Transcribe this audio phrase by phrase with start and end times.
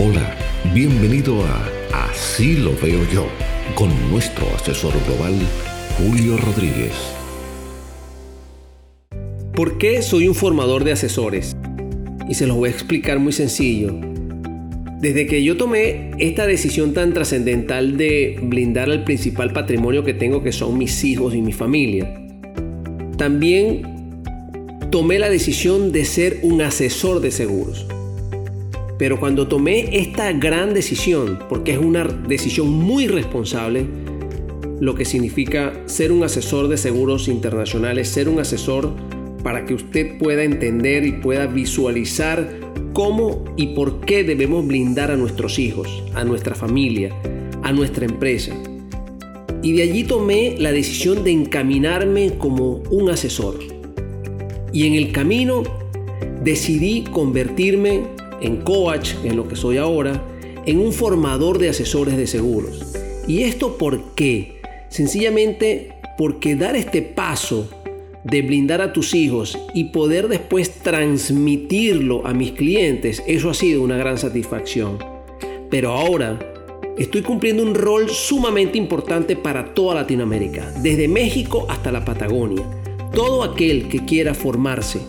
[0.00, 0.32] Hola,
[0.72, 3.26] bienvenido a Así lo veo yo,
[3.74, 5.34] con nuestro asesor global,
[5.98, 6.92] Julio Rodríguez.
[9.56, 11.56] ¿Por qué soy un formador de asesores?
[12.28, 13.92] Y se los voy a explicar muy sencillo.
[15.00, 20.44] Desde que yo tomé esta decisión tan trascendental de blindar el principal patrimonio que tengo,
[20.44, 22.14] que son mis hijos y mi familia,
[23.16, 24.22] también
[24.92, 27.88] tomé la decisión de ser un asesor de seguros.
[28.98, 33.86] Pero cuando tomé esta gran decisión, porque es una decisión muy responsable,
[34.80, 38.92] lo que significa ser un asesor de seguros internacionales, ser un asesor
[39.42, 42.48] para que usted pueda entender y pueda visualizar
[42.92, 47.14] cómo y por qué debemos blindar a nuestros hijos, a nuestra familia,
[47.62, 48.52] a nuestra empresa.
[49.62, 53.58] Y de allí tomé la decisión de encaminarme como un asesor.
[54.72, 55.62] Y en el camino
[56.42, 58.02] decidí convertirme
[58.40, 60.22] en coach, en lo que soy ahora,
[60.66, 62.94] en un formador de asesores de seguros.
[63.26, 64.60] ¿Y esto por qué?
[64.88, 67.68] Sencillamente porque dar este paso
[68.24, 73.82] de blindar a tus hijos y poder después transmitirlo a mis clientes, eso ha sido
[73.82, 74.98] una gran satisfacción.
[75.70, 76.38] Pero ahora
[76.98, 82.64] estoy cumpliendo un rol sumamente importante para toda Latinoamérica, desde México hasta la Patagonia.
[83.12, 85.00] Todo aquel que quiera formarse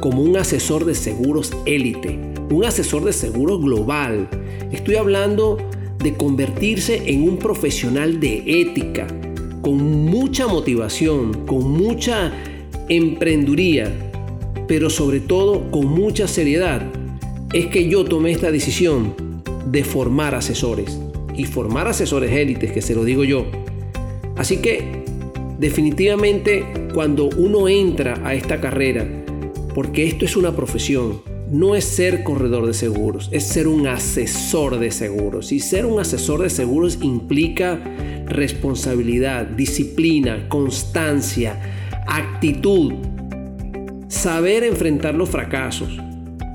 [0.00, 2.18] como un asesor de seguros élite,
[2.50, 4.28] un asesor de seguros global.
[4.72, 5.58] Estoy hablando
[5.98, 9.06] de convertirse en un profesional de ética,
[9.62, 12.32] con mucha motivación, con mucha
[12.88, 13.90] emprenduría,
[14.68, 16.82] pero sobre todo con mucha seriedad.
[17.52, 19.14] Es que yo tomé esta decisión
[19.70, 20.98] de formar asesores
[21.36, 23.46] y formar asesores élites, que se lo digo yo.
[24.36, 25.04] Así que
[25.58, 29.06] definitivamente cuando uno entra a esta carrera,
[29.74, 31.22] porque esto es una profesión,
[31.54, 35.52] no es ser corredor de seguros, es ser un asesor de seguros.
[35.52, 37.78] Y ser un asesor de seguros implica
[38.26, 41.60] responsabilidad, disciplina, constancia,
[42.08, 42.94] actitud,
[44.08, 45.96] saber enfrentar los fracasos,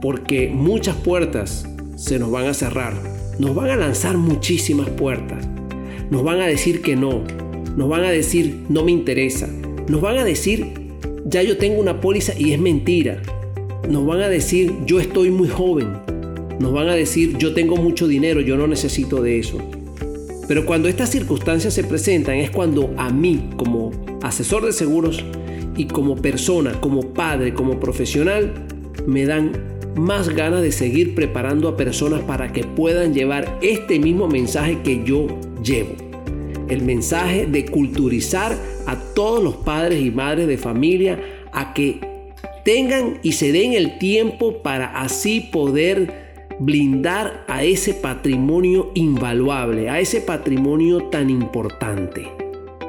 [0.00, 2.94] porque muchas puertas se nos van a cerrar,
[3.38, 5.46] nos van a lanzar muchísimas puertas,
[6.10, 7.22] nos van a decir que no,
[7.76, 9.46] nos van a decir no me interesa,
[9.88, 10.72] nos van a decir
[11.26, 13.20] ya yo tengo una póliza y es mentira,
[13.88, 15.88] nos van a decir, yo estoy muy joven.
[16.58, 19.58] Nos van a decir, yo tengo mucho dinero, yo no necesito de eso.
[20.48, 23.90] Pero cuando estas circunstancias se presentan es cuando a mí, como
[24.22, 25.24] asesor de seguros
[25.76, 28.52] y como persona, como padre, como profesional,
[29.06, 29.52] me dan
[29.96, 35.02] más ganas de seguir preparando a personas para que puedan llevar este mismo mensaje que
[35.04, 35.26] yo
[35.62, 35.94] llevo.
[36.68, 41.20] El mensaje de culturizar a todos los padres y madres de familia
[41.52, 42.15] a que
[42.66, 50.00] tengan y se den el tiempo para así poder blindar a ese patrimonio invaluable, a
[50.00, 52.26] ese patrimonio tan importante.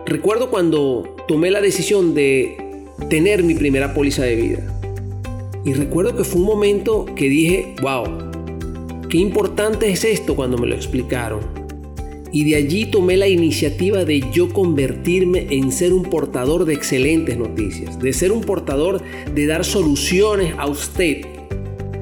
[0.08, 2.58] Recuerdo cuando tomé la decisión de
[3.08, 4.80] tener mi primera póliza de vida.
[5.64, 8.06] Y recuerdo que fue un momento que dije, wow,
[9.10, 11.57] qué importante es esto cuando me lo explicaron
[12.32, 17.38] y de allí tomé la iniciativa de yo convertirme en ser un portador de excelentes
[17.38, 19.02] noticias, de ser un portador
[19.34, 21.22] de dar soluciones a usted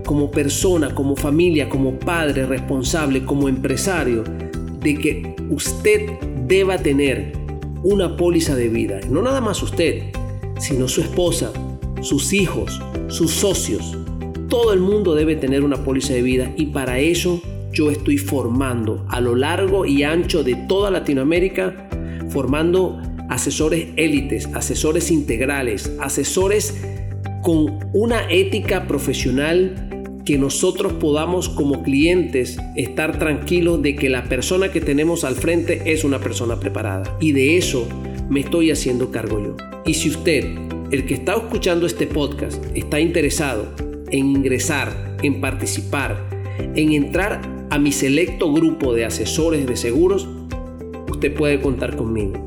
[0.06, 4.24] como persona, como familia, como padre responsable, como empresario,
[4.80, 6.10] de que usted
[6.48, 7.34] deba tener
[7.84, 9.00] una póliza de vida.
[9.10, 10.04] No nada más usted,
[10.60, 11.52] sino su esposa,
[12.02, 13.98] sus hijos, sus socios.
[14.48, 17.42] Todo el mundo debe tener una póliza de vida y para eso
[17.76, 21.90] yo estoy formando a lo largo y ancho de toda Latinoamérica,
[22.30, 23.00] formando
[23.30, 26.82] asesores élites, asesores integrales, asesores
[27.44, 29.92] con una ética profesional
[30.26, 35.82] que nosotros podamos como clientes estar tranquilos de que la persona que tenemos al frente
[35.86, 37.18] es una persona preparada.
[37.20, 37.88] Y de eso
[38.30, 39.58] me estoy haciendo cargo yo.
[39.86, 40.46] Y si usted,
[40.92, 43.68] el que está escuchando este podcast, está interesado
[44.10, 46.28] en ingresar, en participar,
[46.76, 50.28] en entrar a mi selecto grupo de asesores de seguros,
[51.10, 52.46] usted puede contar conmigo.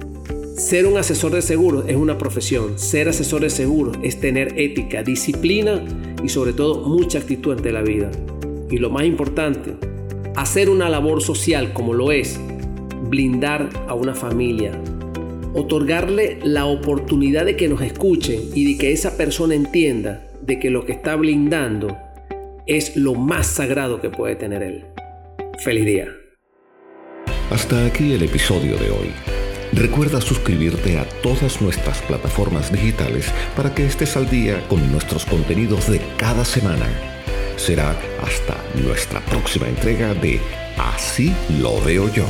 [0.56, 2.78] Ser un asesor de seguros es una profesión.
[2.78, 5.84] Ser asesor de seguros es tener ética, disciplina
[6.22, 8.10] y sobre todo mucha actitud ante la vida.
[8.68, 9.76] Y lo más importante,
[10.34, 12.40] hacer una labor social como lo es
[13.08, 14.72] blindar a una familia,
[15.54, 20.70] otorgarle la oportunidad de que nos escuchen y de que esa persona entienda de que
[20.70, 21.96] lo que está blindando
[22.66, 24.84] es lo más sagrado que puede tener él.
[25.58, 26.06] Feliz día.
[27.50, 29.12] Hasta aquí el episodio de hoy.
[29.72, 33.26] Recuerda suscribirte a todas nuestras plataformas digitales
[33.56, 36.86] para que estés al día con nuestros contenidos de cada semana.
[37.56, 37.90] será
[38.22, 40.40] hasta nuestra próxima entrega de
[40.76, 42.26] Así lo veo yo,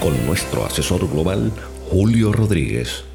[0.00, 1.52] con nuestro asesor global
[1.90, 3.09] Julio Rodríguez.